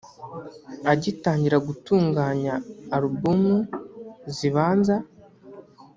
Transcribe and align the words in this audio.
Agitangira 0.91 1.57
gutunganya 1.67 2.53
‘albums’zibanza 2.95 4.95